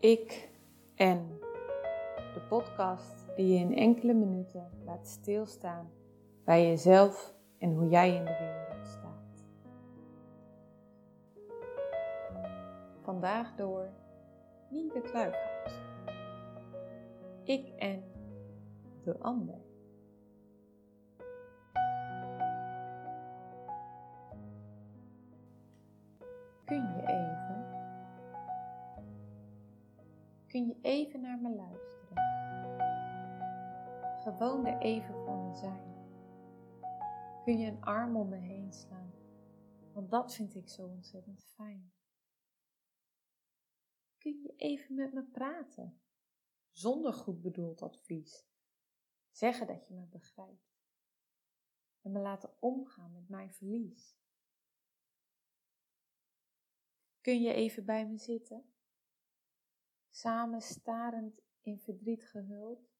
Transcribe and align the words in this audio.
Ik 0.00 0.48
en 0.94 1.38
de 2.34 2.40
podcast 2.48 3.26
die 3.36 3.46
je 3.46 3.58
in 3.58 3.76
enkele 3.76 4.14
minuten 4.14 4.70
laat 4.84 5.08
stilstaan 5.08 5.90
bij 6.44 6.66
jezelf 6.66 7.34
en 7.58 7.74
hoe 7.74 7.88
jij 7.88 8.14
in 8.14 8.24
de 8.24 8.36
wereld 8.38 8.86
staat. 8.86 9.44
Vandaag 13.02 13.54
door 13.54 13.88
Nienke 14.70 15.00
Kluikhout. 15.00 15.80
Ik 17.44 17.68
en 17.76 18.02
de 19.04 19.18
ander. 19.18 19.58
Kun 26.64 26.82
je 26.96 27.02
even? 27.02 27.27
Kun 30.48 30.66
je 30.66 30.78
even 30.80 31.20
naar 31.20 31.38
me 31.38 31.54
luisteren? 31.54 32.16
Gewoon 34.22 34.66
er 34.66 34.78
even 34.78 35.14
voor 35.14 35.36
me 35.36 35.54
zijn. 35.54 35.96
Kun 37.44 37.58
je 37.58 37.70
een 37.70 37.84
arm 37.84 38.16
om 38.16 38.28
me 38.28 38.36
heen 38.36 38.72
slaan? 38.72 39.12
Want 39.92 40.10
dat 40.10 40.34
vind 40.34 40.54
ik 40.54 40.68
zo 40.68 40.86
ontzettend 40.86 41.44
fijn. 41.44 41.92
Kun 44.18 44.40
je 44.42 44.54
even 44.56 44.94
met 44.94 45.12
me 45.12 45.22
praten? 45.22 46.00
Zonder 46.70 47.12
goed 47.12 47.42
bedoeld 47.42 47.82
advies. 47.82 48.46
Zeggen 49.30 49.66
dat 49.66 49.86
je 49.86 49.94
me 49.94 50.06
begrijpt. 50.06 50.78
En 52.02 52.12
me 52.12 52.18
laten 52.18 52.50
omgaan 52.60 53.12
met 53.12 53.28
mijn 53.28 53.52
verlies. 53.52 54.18
Kun 57.20 57.42
je 57.42 57.52
even 57.52 57.84
bij 57.84 58.08
me 58.08 58.18
zitten? 58.18 58.72
Samen 60.18 60.60
starend 60.60 61.40
in 61.62 61.78
verdriet 61.78 62.24
gehuld, 62.24 62.90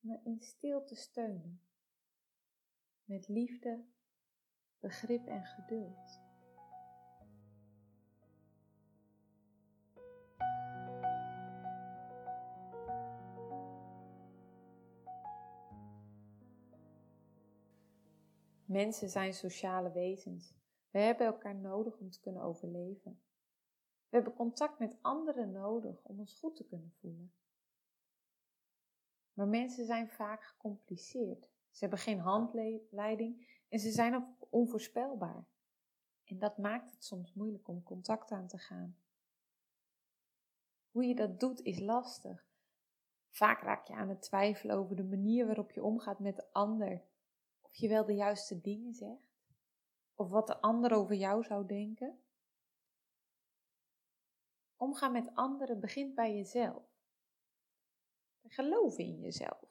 me 0.00 0.20
in 0.24 0.40
stilte 0.40 0.94
steunen. 0.94 1.60
Met 3.04 3.28
liefde, 3.28 3.84
begrip 4.80 5.26
en 5.26 5.44
geduld. 5.44 6.20
Mensen 18.64 19.08
zijn 19.08 19.34
sociale 19.34 19.92
wezens. 19.92 20.54
We 20.90 20.98
hebben 20.98 21.26
elkaar 21.26 21.54
nodig 21.54 21.98
om 21.98 22.10
te 22.10 22.20
kunnen 22.20 22.42
overleven. 22.42 23.20
We 24.16 24.22
hebben 24.22 24.40
contact 24.40 24.78
met 24.78 24.96
anderen 25.00 25.50
nodig 25.50 26.02
om 26.02 26.18
ons 26.18 26.34
goed 26.34 26.56
te 26.56 26.64
kunnen 26.64 26.92
voelen. 27.00 27.32
Maar 29.32 29.48
mensen 29.48 29.86
zijn 29.86 30.08
vaak 30.08 30.42
gecompliceerd. 30.42 31.48
Ze 31.70 31.78
hebben 31.78 31.98
geen 31.98 32.18
handleiding 32.18 33.62
en 33.68 33.78
ze 33.78 33.90
zijn 33.90 34.14
ook 34.14 34.46
onvoorspelbaar. 34.50 35.46
En 36.24 36.38
dat 36.38 36.58
maakt 36.58 36.90
het 36.90 37.04
soms 37.04 37.34
moeilijk 37.34 37.68
om 37.68 37.82
contact 37.82 38.30
aan 38.30 38.46
te 38.46 38.58
gaan. 38.58 38.96
Hoe 40.90 41.04
je 41.04 41.14
dat 41.14 41.40
doet 41.40 41.60
is 41.60 41.80
lastig. 41.80 42.46
Vaak 43.28 43.60
raak 43.60 43.86
je 43.86 43.94
aan 43.94 44.08
het 44.08 44.22
twijfelen 44.22 44.76
over 44.76 44.96
de 44.96 45.04
manier 45.04 45.46
waarop 45.46 45.70
je 45.70 45.82
omgaat 45.82 46.18
met 46.18 46.36
de 46.36 46.52
ander. 46.52 47.02
Of 47.60 47.74
je 47.74 47.88
wel 47.88 48.04
de 48.04 48.14
juiste 48.14 48.60
dingen 48.60 48.94
zegt. 48.94 49.38
Of 50.14 50.28
wat 50.28 50.46
de 50.46 50.60
ander 50.60 50.92
over 50.92 51.14
jou 51.14 51.42
zou 51.42 51.66
denken. 51.66 52.20
Omgaan 54.76 55.12
met 55.12 55.34
anderen 55.34 55.80
begint 55.80 56.14
bij 56.14 56.36
jezelf. 56.36 56.84
Geloven 58.48 59.04
in 59.04 59.20
jezelf. 59.20 59.64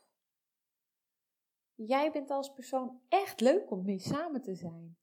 Jij 1.73 2.11
bent 2.11 2.29
als 2.29 2.53
persoon 2.53 3.01
echt 3.09 3.39
leuk 3.39 3.71
om 3.71 3.85
mee 3.85 3.99
samen 3.99 4.41
te 4.41 4.55
zijn. 4.55 4.97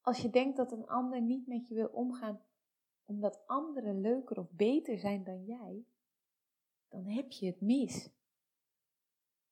Als 0.00 0.18
je 0.18 0.30
denkt 0.30 0.56
dat 0.56 0.72
een 0.72 0.86
ander 0.86 1.22
niet 1.22 1.46
met 1.46 1.68
je 1.68 1.74
wil 1.74 1.88
omgaan 1.88 2.44
omdat 3.10 3.46
anderen 3.46 4.00
leuker 4.00 4.38
of 4.38 4.50
beter 4.50 4.98
zijn 4.98 5.24
dan 5.24 5.44
jij, 5.44 5.84
dan 6.88 7.06
heb 7.06 7.30
je 7.30 7.46
het 7.46 7.60
mis. 7.60 8.10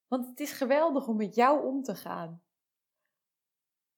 Want 0.06 0.27
het 0.27 0.41
is 0.41 0.53
geweldig 0.53 1.09
om 1.09 1.17
met 1.17 1.35
jou 1.35 1.67
om 1.67 1.83
te 1.83 1.95
gaan. 1.95 2.43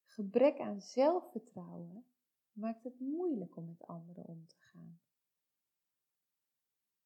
Gebrek 0.04 0.60
aan 0.60 0.80
zelfvertrouwen 0.80 2.04
maakt 2.52 2.84
het 2.84 3.00
moeilijk 3.00 3.56
om 3.56 3.66
met 3.66 3.86
anderen 3.86 4.24
om 4.24 4.46
te 4.46 4.56
gaan. 4.58 5.00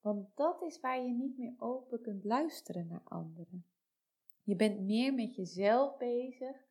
Want 0.00 0.37
dat 0.37 0.62
is 0.62 0.81
waar 0.81 1.03
je 1.03 1.12
niet 1.12 1.38
meer 1.38 1.55
open 1.59 2.00
kunt 2.00 2.25
luisteren 2.25 2.87
naar 2.87 3.03
anderen. 3.05 3.66
Je 4.43 4.56
bent 4.56 4.81
meer 4.81 5.15
met 5.15 5.34
jezelf 5.34 5.97
bezig 5.97 6.66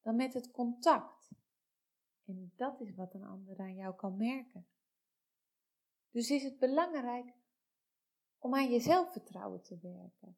dan 0.00 0.16
met 0.16 0.34
het 0.34 0.50
contact. 0.50 1.30
En 2.24 2.52
dat 2.56 2.80
is 2.80 2.94
wat 2.94 3.14
een 3.14 3.24
ander 3.24 3.58
aan 3.58 3.74
jou 3.74 3.94
kan 3.94 4.16
merken. 4.16 4.66
Dus 6.10 6.30
is 6.30 6.42
het 6.42 6.58
belangrijk 6.58 7.34
om 8.38 8.54
aan 8.54 8.70
je 8.70 8.80
zelfvertrouwen 8.80 9.62
te 9.62 9.78
werken. 9.78 10.36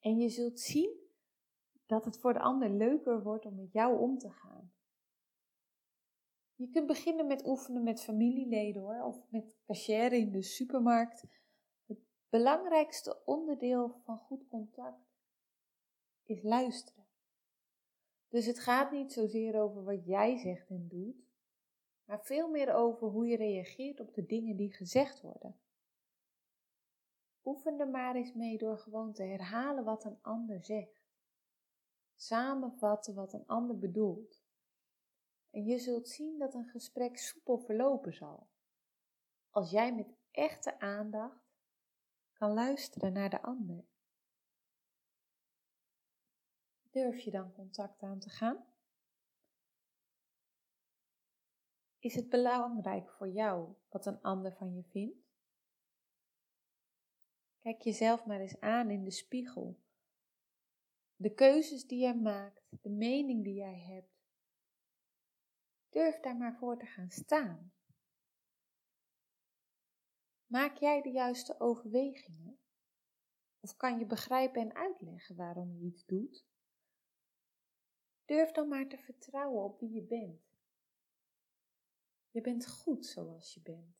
En 0.00 0.18
je 0.18 0.28
zult 0.28 0.60
zien 0.60 1.06
dat 1.86 2.04
het 2.04 2.18
voor 2.18 2.32
de 2.32 2.40
ander 2.40 2.70
leuker 2.70 3.22
wordt 3.22 3.46
om 3.46 3.54
met 3.54 3.72
jou 3.72 3.98
om 3.98 4.18
te 4.18 4.30
gaan. 4.30 4.72
Je 6.58 6.68
kunt 6.68 6.86
beginnen 6.86 7.26
met 7.26 7.46
oefenen 7.46 7.82
met 7.82 8.02
familieleden 8.02 8.82
hoor, 8.82 9.02
of 9.02 9.30
met 9.30 9.56
cashier 9.66 10.12
in 10.12 10.30
de 10.30 10.42
supermarkt. 10.42 11.24
Het 11.86 11.98
belangrijkste 12.28 13.24
onderdeel 13.24 14.00
van 14.04 14.18
goed 14.18 14.48
contact 14.48 15.08
is 16.22 16.42
luisteren. 16.42 17.06
Dus 18.28 18.46
het 18.46 18.58
gaat 18.58 18.90
niet 18.90 19.12
zozeer 19.12 19.60
over 19.60 19.84
wat 19.84 20.04
jij 20.04 20.36
zegt 20.36 20.68
en 20.68 20.88
doet, 20.88 21.26
maar 22.04 22.24
veel 22.24 22.48
meer 22.48 22.74
over 22.74 23.08
hoe 23.08 23.26
je 23.26 23.36
reageert 23.36 24.00
op 24.00 24.14
de 24.14 24.26
dingen 24.26 24.56
die 24.56 24.72
gezegd 24.72 25.20
worden. 25.20 25.56
Oefen 27.44 27.80
er 27.80 27.88
maar 27.88 28.14
eens 28.14 28.32
mee 28.32 28.58
door 28.58 28.78
gewoon 28.78 29.12
te 29.12 29.22
herhalen 29.22 29.84
wat 29.84 30.04
een 30.04 30.18
ander 30.22 30.64
zegt. 30.64 31.02
Samenvatten 32.14 33.14
wat 33.14 33.32
een 33.32 33.46
ander 33.46 33.78
bedoelt. 33.78 34.37
En 35.50 35.64
je 35.64 35.78
zult 35.78 36.08
zien 36.08 36.38
dat 36.38 36.54
een 36.54 36.68
gesprek 36.68 37.18
soepel 37.18 37.58
verlopen 37.58 38.14
zal. 38.14 38.48
Als 39.50 39.70
jij 39.70 39.94
met 39.94 40.16
echte 40.30 40.80
aandacht 40.80 41.48
kan 42.32 42.52
luisteren 42.52 43.12
naar 43.12 43.30
de 43.30 43.42
ander. 43.42 43.84
Durf 46.90 47.18
je 47.18 47.30
dan 47.30 47.52
contact 47.52 48.02
aan 48.02 48.18
te 48.18 48.28
gaan? 48.28 48.64
Is 51.98 52.14
het 52.14 52.28
belangrijk 52.28 53.10
voor 53.10 53.28
jou 53.28 53.74
wat 53.88 54.06
een 54.06 54.22
ander 54.22 54.52
van 54.52 54.74
je 54.74 54.82
vindt? 54.82 55.26
Kijk 57.58 57.82
jezelf 57.82 58.26
maar 58.26 58.40
eens 58.40 58.60
aan 58.60 58.90
in 58.90 59.04
de 59.04 59.10
spiegel. 59.10 59.78
De 61.16 61.34
keuzes 61.34 61.86
die 61.86 61.98
jij 61.98 62.16
maakt, 62.16 62.62
de 62.82 62.90
mening 62.90 63.44
die 63.44 63.54
jij 63.54 63.78
hebt, 63.78 64.17
Durf 65.88 66.20
daar 66.20 66.36
maar 66.36 66.56
voor 66.56 66.78
te 66.78 66.86
gaan 66.86 67.10
staan. 67.10 67.72
Maak 70.46 70.76
jij 70.76 71.02
de 71.02 71.10
juiste 71.10 71.60
overwegingen? 71.60 72.58
Of 73.60 73.76
kan 73.76 73.98
je 73.98 74.06
begrijpen 74.06 74.60
en 74.60 74.74
uitleggen 74.74 75.36
waarom 75.36 75.72
je 75.72 75.84
iets 75.84 76.06
doet? 76.06 76.46
Durf 78.24 78.50
dan 78.50 78.68
maar 78.68 78.88
te 78.88 78.98
vertrouwen 78.98 79.64
op 79.64 79.80
wie 79.80 79.92
je 79.92 80.02
bent. 80.02 80.40
Je 82.30 82.40
bent 82.40 82.68
goed 82.68 83.06
zoals 83.06 83.54
je 83.54 83.60
bent. 83.60 83.96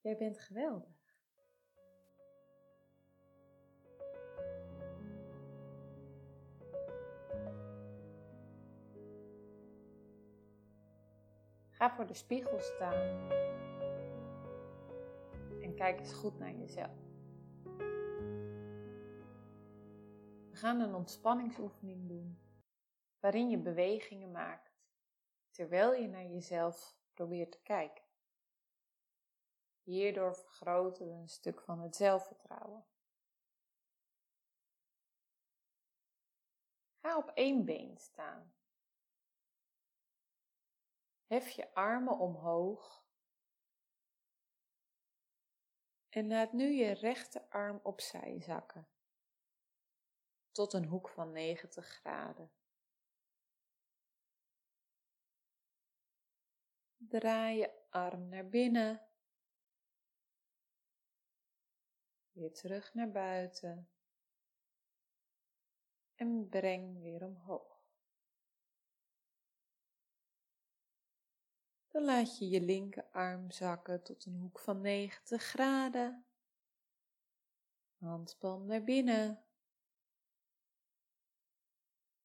Jij 0.00 0.16
bent 0.16 0.38
geweldig. 0.38 0.97
Ga 11.78 11.90
voor 11.90 12.06
de 12.06 12.14
spiegel 12.14 12.58
staan 12.58 13.30
en 15.62 15.74
kijk 15.74 15.98
eens 15.98 16.12
goed 16.12 16.38
naar 16.38 16.52
jezelf. 16.52 16.98
We 20.50 20.56
gaan 20.56 20.80
een 20.80 20.94
ontspanningsoefening 20.94 22.08
doen 22.08 22.38
waarin 23.20 23.50
je 23.50 23.58
bewegingen 23.58 24.30
maakt 24.30 24.78
terwijl 25.50 25.94
je 25.94 26.08
naar 26.08 26.26
jezelf 26.26 26.96
probeert 27.14 27.52
te 27.52 27.62
kijken. 27.62 28.04
Hierdoor 29.82 30.34
vergroten 30.34 31.06
we 31.06 31.12
een 31.12 31.28
stuk 31.28 31.60
van 31.60 31.80
het 31.80 31.96
zelfvertrouwen. 31.96 32.84
Ga 37.00 37.16
op 37.16 37.30
één 37.34 37.64
been 37.64 37.98
staan 37.98 38.52
Hef 41.28 41.48
je 41.48 41.74
armen 41.74 42.18
omhoog 42.18 42.98
En 46.08 46.28
laat 46.28 46.52
nu 46.52 46.72
je 46.72 46.92
rechterarm 46.92 47.80
opzij 47.82 48.40
zakken. 48.40 48.88
Tot 50.50 50.72
een 50.72 50.84
hoek 50.84 51.08
van 51.08 51.32
90 51.32 51.86
graden. 51.86 52.52
Draai 56.96 57.58
je 57.58 57.88
arm 57.90 58.28
naar 58.28 58.48
binnen. 58.48 59.06
Weer 62.30 62.52
terug 62.52 62.94
naar 62.94 63.10
buiten. 63.10 63.90
En 66.14 66.48
breng 66.48 67.02
weer 67.02 67.24
omhoog. 67.24 67.77
Dan 71.98 72.06
laat 72.06 72.38
je 72.38 72.48
je 72.48 72.60
linkerarm 72.60 73.50
zakken 73.50 74.02
tot 74.02 74.24
een 74.24 74.34
hoek 74.34 74.58
van 74.58 74.80
90 74.80 75.42
graden. 75.42 76.26
Handpalm 77.98 78.66
naar 78.66 78.84
binnen. 78.84 79.44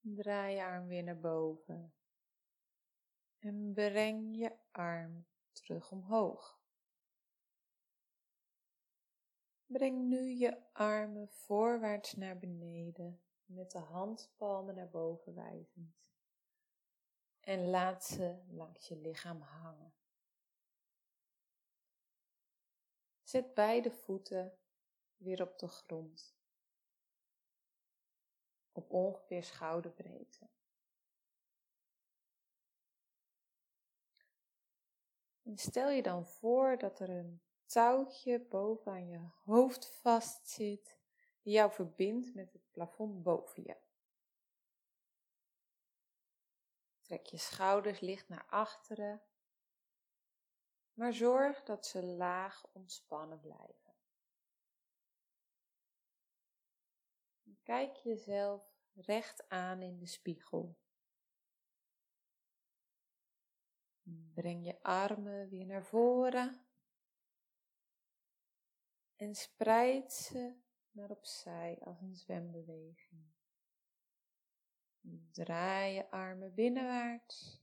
Draai 0.02 0.56
je 0.56 0.64
arm 0.64 0.88
weer 0.88 1.04
naar 1.04 1.20
boven. 1.20 1.94
En 3.40 3.74
breng 3.74 4.38
je 4.38 4.56
arm 4.72 5.25
terug 5.52 5.92
omhoog. 5.92 6.60
Breng 9.66 10.08
nu 10.08 10.30
je 10.30 10.74
armen 10.74 11.30
voorwaarts 11.30 12.14
naar 12.14 12.38
beneden 12.38 13.22
met 13.46 13.72
de 13.72 13.80
handpalmen 13.80 14.75
naar 14.75 14.90
boven 14.90 15.36
wijzend 15.36 16.04
en 17.44 17.69
laat 17.69 18.04
ze 18.04 18.44
langs 18.48 18.88
je 18.88 18.95
lichaam 18.95 19.42
hangen. 19.42 19.94
Zet 23.24 23.54
beide 23.54 23.92
voeten 23.92 24.57
weer 25.16 25.42
op 25.42 25.60
de 25.60 25.68
grond, 25.68 26.36
op 28.72 28.92
ongeveer 28.92 29.44
schouderbreedte. 29.44 30.50
En 35.42 35.57
stel 35.57 35.89
je 35.89 36.01
dan 36.01 36.25
voor 36.25 36.78
dat 36.78 37.00
er 37.00 37.10
een 37.10 37.42
touwtje 37.66 38.39
bovenaan 38.39 39.07
je 39.07 39.19
hoofd 39.44 39.86
vastzit, 39.88 40.98
die 41.42 41.54
jou 41.54 41.72
verbindt 41.72 42.34
met 42.34 42.54
het 42.54 42.72
plafond 42.72 43.24
boven 43.24 43.63
je. 43.63 43.78
Trek 47.13 47.25
je 47.25 47.38
schouders 47.38 48.00
licht 48.00 48.30
naar 48.30 48.45
achteren, 48.50 49.21
maar 50.94 51.13
zorg 51.13 51.63
dat 51.63 51.86
ze 51.86 52.04
laag 52.04 52.65
ontspannen 52.71 53.39
blijven. 53.39 53.94
Kijk 57.63 57.95
jezelf 57.95 58.63
recht 58.94 59.50
aan 59.50 59.81
in 59.81 59.98
de 59.98 60.06
spiegel. 60.06 60.77
Breng 64.33 64.65
je 64.65 64.83
armen 64.83 65.50
weer 65.50 65.65
naar 65.65 65.86
voren 65.86 66.65
en 69.15 69.36
spreid 69.36 70.13
ze 70.13 70.56
naar 70.92 71.10
opzij 71.10 71.80
als 71.81 72.01
een 72.01 72.15
zwembeweging. 72.15 73.33
Draai 75.32 75.94
je 75.94 76.12
armen 76.12 76.54
binnenwaarts 76.54 77.62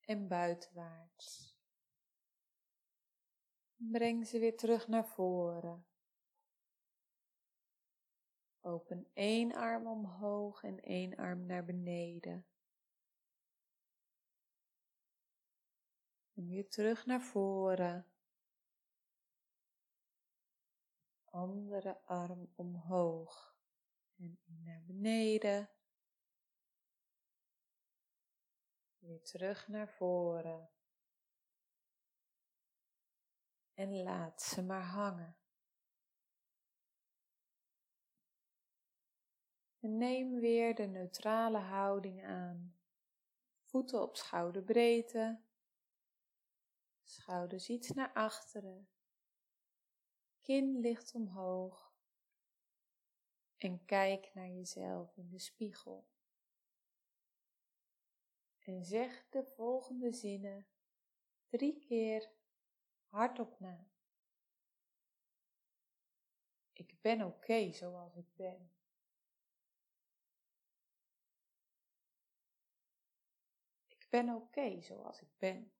en 0.00 0.28
buitenwaarts. 0.28 1.56
Breng 3.76 4.26
ze 4.26 4.38
weer 4.38 4.56
terug 4.56 4.88
naar 4.88 5.06
voren. 5.06 5.86
Open 8.60 9.10
één 9.12 9.54
arm 9.54 9.86
omhoog 9.86 10.62
en 10.62 10.80
één 10.82 11.16
arm 11.16 11.46
naar 11.46 11.64
beneden. 11.64 12.46
En 16.34 16.46
weer 16.46 16.68
terug 16.68 17.06
naar 17.06 17.22
voren. 17.22 18.06
Andere 21.24 22.00
arm 22.04 22.52
omhoog 22.54 23.57
en 24.18 24.38
naar 24.46 24.82
beneden. 24.86 25.70
Weer 28.98 29.22
terug 29.22 29.68
naar 29.68 29.88
voren. 29.88 30.70
En 33.74 34.02
laat 34.02 34.42
ze 34.42 34.62
maar 34.62 34.84
hangen. 34.84 35.36
En 39.80 39.96
neem 39.96 40.34
weer 40.34 40.74
de 40.74 40.86
neutrale 40.86 41.58
houding 41.58 42.24
aan. 42.24 42.78
Voeten 43.62 44.02
op 44.02 44.16
schouderbreedte. 44.16 45.42
Schouders 47.02 47.68
iets 47.68 47.90
naar 47.90 48.12
achteren. 48.12 48.88
Kin 50.40 50.80
ligt 50.80 51.14
omhoog 51.14 51.87
en 53.58 53.84
kijk 53.84 54.34
naar 54.34 54.48
jezelf 54.48 55.16
in 55.16 55.30
de 55.30 55.38
spiegel. 55.38 56.06
En 58.58 58.84
zeg 58.84 59.28
de 59.28 59.44
volgende 59.44 60.12
zinnen 60.12 60.66
drie 61.48 61.78
keer 61.78 62.30
hardop 63.06 63.60
na. 63.60 63.90
Ik 66.72 67.00
ben 67.00 67.22
oké 67.22 67.72
zoals 67.72 68.16
ik 68.16 68.34
ben. 68.34 68.70
Ik 73.86 74.06
ben 74.08 74.34
oké 74.34 74.80
zoals 74.80 75.20
ik 75.20 75.38
ben. 75.38 75.72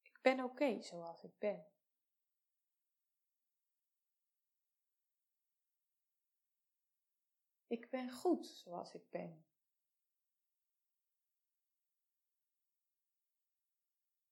Ik 0.00 0.18
ben 0.22 0.44
oké 0.44 0.82
zoals 0.82 1.22
ik 1.22 1.38
ben. 1.38 1.66
Ik 7.66 7.90
ben 7.90 8.10
goed 8.10 8.46
zoals 8.46 8.94
ik 8.94 9.10
ben. 9.10 9.44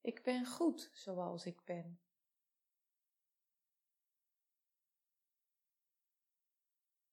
Ik 0.01 0.23
ben 0.23 0.47
goed 0.47 0.91
zoals 0.93 1.47
ik 1.47 1.65
ben. 1.65 2.01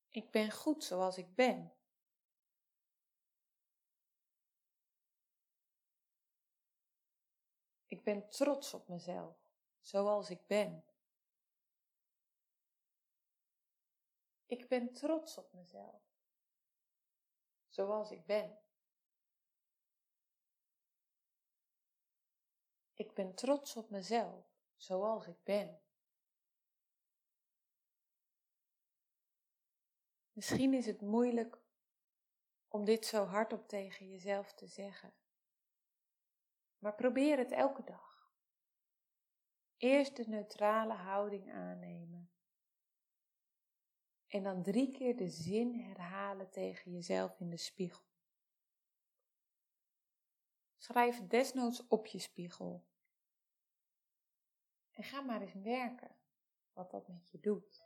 Ik 0.10 0.32
ben 0.32 0.52
goed 0.52 0.84
zoals 0.84 1.18
ik 1.18 1.36
ben. 1.36 1.74
Ik 7.88 8.04
ben 8.04 8.30
trots 8.30 8.74
op 8.74 8.88
mezelf, 8.88 9.38
zoals 9.80 10.30
ik 10.30 10.48
ben. 10.48 10.86
Ik 14.46 14.68
ben 14.68 14.94
trots 14.94 15.38
op 15.38 15.54
mezelf 15.54 16.11
zoals 17.72 18.12
ik 18.12 18.26
ben. 18.26 18.60
Ik 22.94 23.14
ben 23.14 23.36
trots 23.36 23.76
op 23.76 23.90
mezelf, 23.90 24.46
zoals 24.76 25.28
ik 25.28 25.44
ben. 25.44 25.82
Misschien 30.32 30.74
is 30.74 30.86
het 30.86 31.02
moeilijk 31.02 31.62
om 32.68 32.86
dit 32.86 33.06
zo 33.06 33.26
hardop 33.26 33.68
tegen 33.68 34.10
jezelf 34.10 34.54
te 34.54 34.68
zeggen. 34.68 35.14
Maar 36.78 36.96
probeer 36.96 37.38
het 37.38 37.52
elke 37.52 37.84
dag. 37.84 38.32
Eerst 39.78 40.16
de 40.16 40.28
neutrale 40.28 40.94
houding 40.94 41.54
aannemen 41.54 42.32
en 44.32 44.44
dan 44.44 44.64
drie 44.64 44.92
keer 44.92 45.18
de 45.18 45.30
zin 45.30 45.74
herhalen 45.74 46.50
tegen 46.50 46.92
jezelf 46.92 47.40
in 47.40 47.50
de 47.50 47.58
spiegel. 47.58 48.04
Schrijf 50.78 51.28
desnoods 51.28 51.88
op 51.88 52.06
je 52.06 52.20
spiegel. 52.20 52.86
En 54.92 55.04
ga 55.04 55.22
maar 55.22 55.42
eens 55.42 55.54
werken 55.54 56.16
wat 56.74 56.92
dat 56.92 57.08
met 57.08 57.30
je 57.30 57.40
doet. 57.40 57.84